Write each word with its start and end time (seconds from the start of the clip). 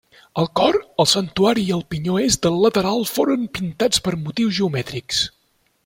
El 0.43 0.47
cor, 0.59 0.77
el 1.03 1.07
santuari 1.11 1.65
i 1.67 1.75
el 1.75 1.83
pinyó 1.95 2.17
est 2.23 2.41
del 2.47 2.57
lateral 2.63 3.05
foren 3.13 3.47
pintats 3.59 4.03
per 4.07 4.15
motius 4.27 4.57
geomètrics. 4.63 5.23